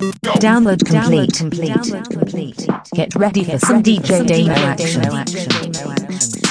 Download 0.00 0.82
complete. 0.86 1.30
Download 1.30 2.10
complete. 2.10 2.66
Get 2.94 3.14
ready 3.16 3.44
for 3.44 3.58
some 3.58 3.82
DJ 3.82 4.26
Damo 4.26 4.52
action. 4.52 5.02
It's 5.04 6.49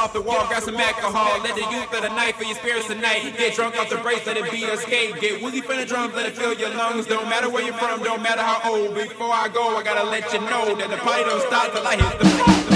off 0.00 0.14
the 0.14 0.20
wall, 0.20 0.46
grab 0.48 0.62
some 0.62 0.76
alcohol. 0.76 1.38
Let 1.42 1.54
the 1.54 1.66
youth 1.70 1.92
of 1.92 2.02
the 2.02 2.08
night 2.08 2.34
for 2.36 2.44
your 2.44 2.56
spirits 2.56 2.86
tonight. 2.86 3.36
Get 3.36 3.54
drunk 3.54 3.78
off 3.78 3.90
the 3.90 3.98
brace, 3.98 4.26
let 4.26 4.38
it 4.38 4.50
be 4.50 4.64
a 4.64 4.76
skate. 4.76 5.20
Get 5.20 5.42
woozy 5.42 5.60
from 5.60 5.76
the 5.76 5.84
drums, 5.84 6.14
let 6.14 6.26
it 6.26 6.36
fill 6.36 6.54
your 6.54 6.70
lungs. 6.70 7.06
Don't 7.06 7.28
matter 7.28 7.50
where 7.50 7.62
you're 7.62 7.74
from, 7.74 8.02
don't 8.02 8.22
matter 8.22 8.40
how 8.40 8.72
old. 8.72 8.94
Before 8.94 9.32
I 9.32 9.48
go, 9.48 9.76
I 9.76 9.82
gotta 9.82 10.08
let 10.08 10.32
you 10.32 10.40
know 10.40 10.74
that 10.74 10.90
the 10.90 10.96
party 10.96 11.24
don't 11.24 11.42
stop 11.42 11.72
till 11.72 11.86
I 11.86 11.96
hit 11.96 12.18
the. 12.18 12.69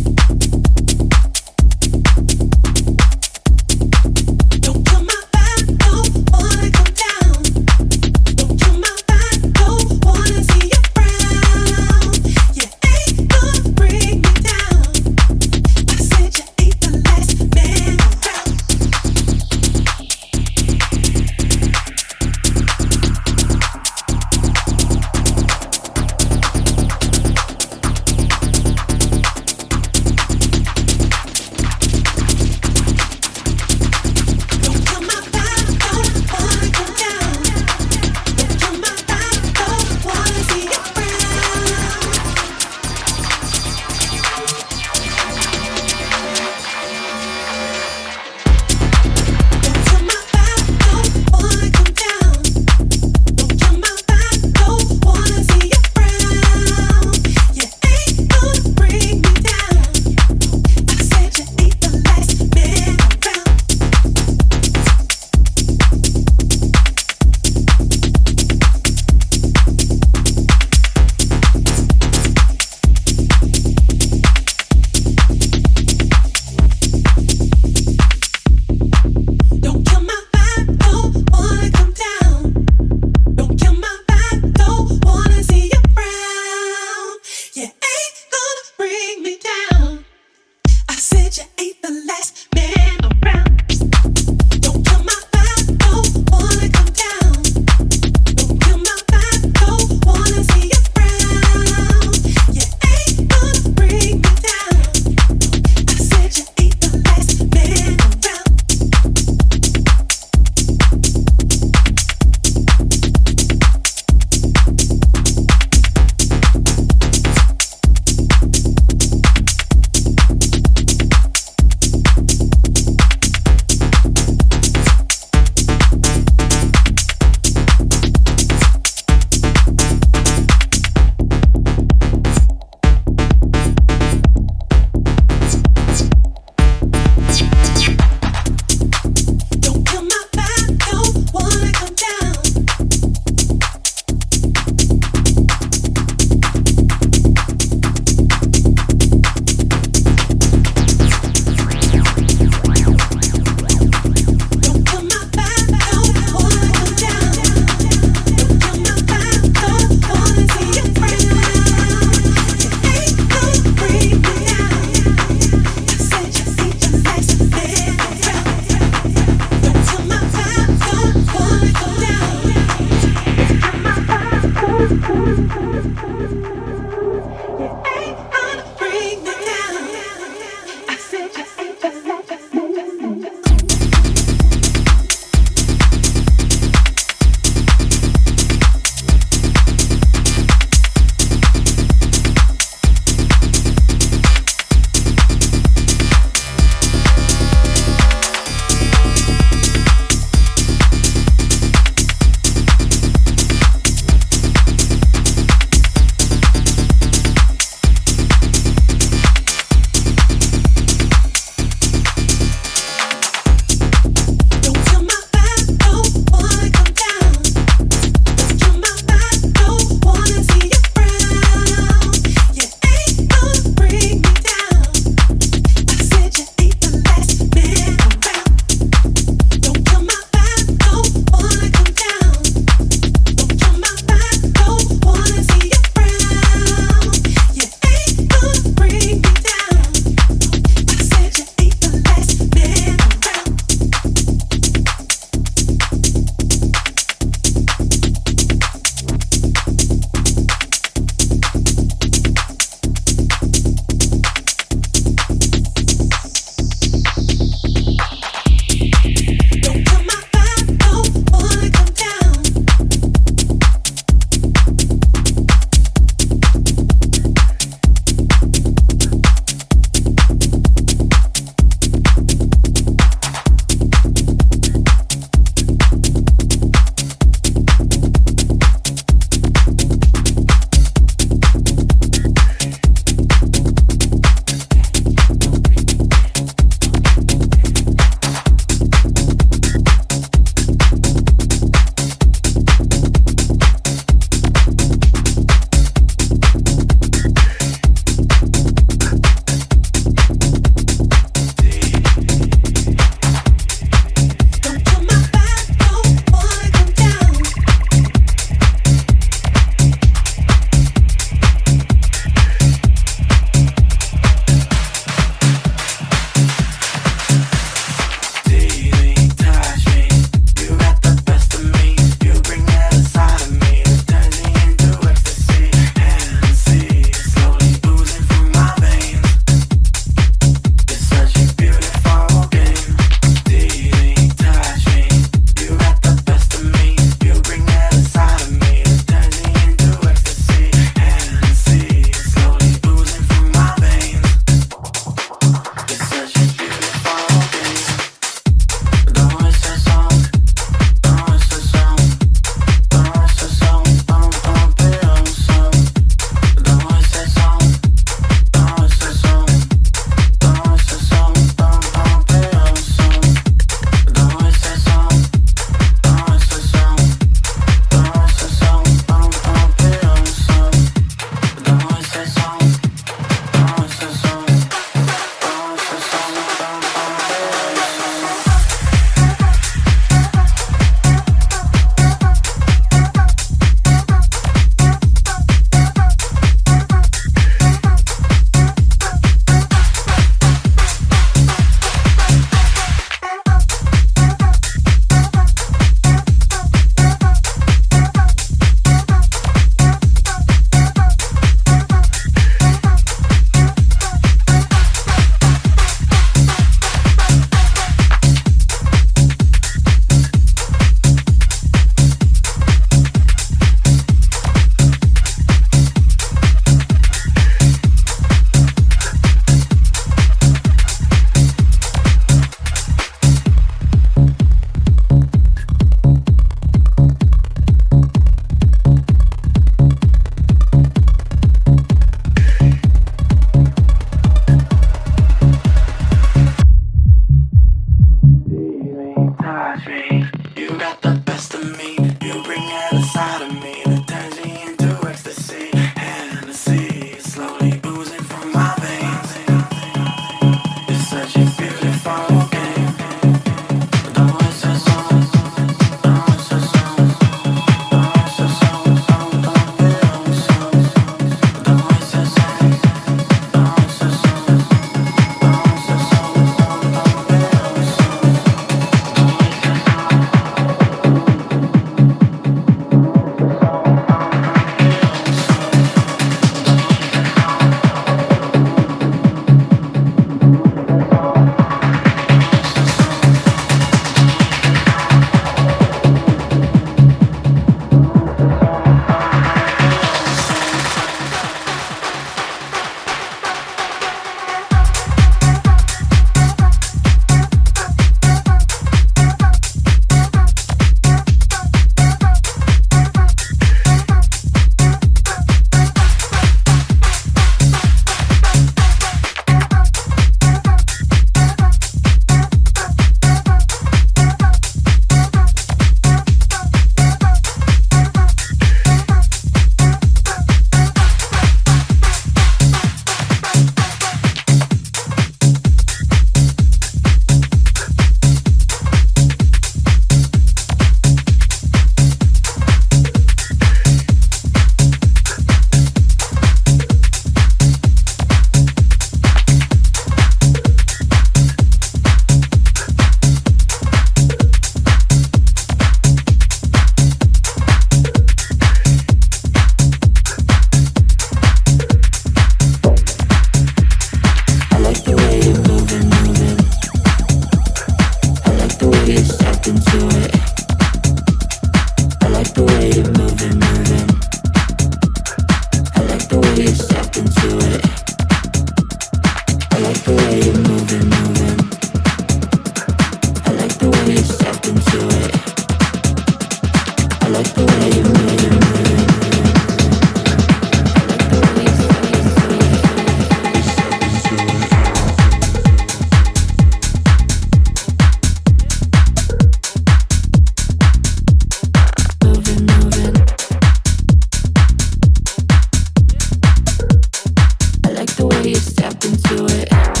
you 598.51 598.57
step 598.57 599.05
into 599.05 599.45
it. 599.49 600.00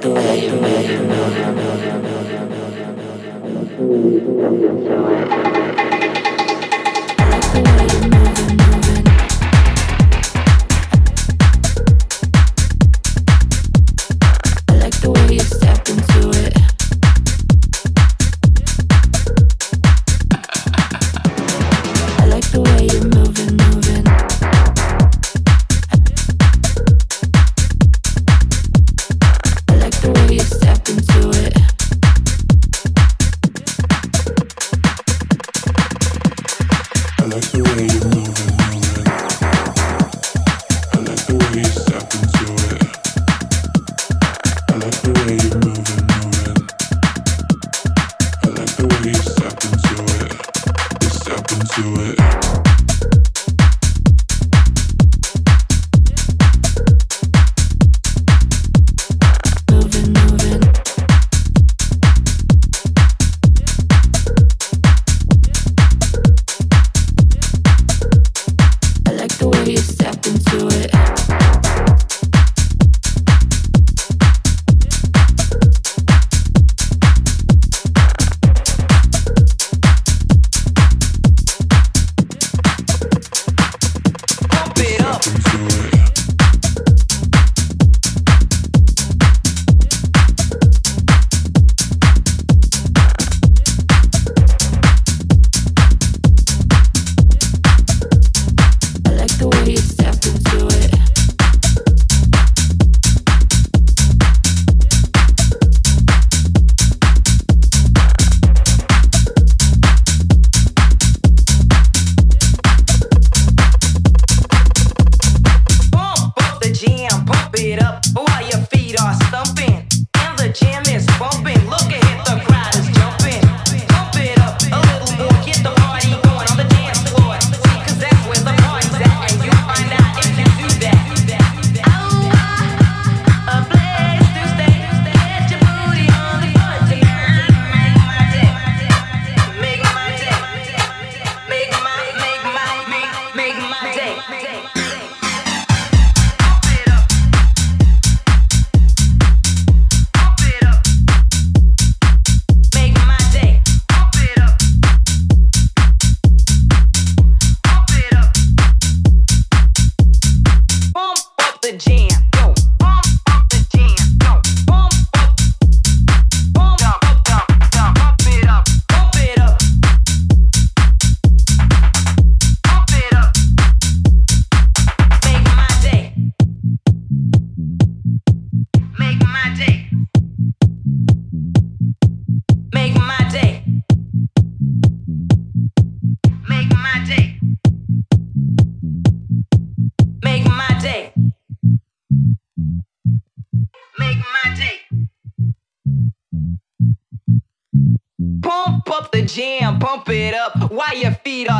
Thank 0.00 0.42
you. 5.66 5.77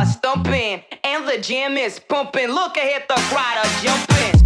heart's 0.09 0.19
and 1.03 1.27
the 1.27 1.37
jam 1.39 1.77
is 1.77 1.99
pumping. 1.99 2.49
Look 2.49 2.77
ahead, 2.77 3.03
the 3.07 3.15
crowd 3.15 3.57
are 3.57 3.83
jumping. 3.83 4.38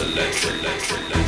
Electric. 0.00 0.62
It's 0.62 0.90
electric. 0.92 1.27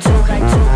took, 0.00 0.30
I 0.30 0.40
took. 0.40 0.69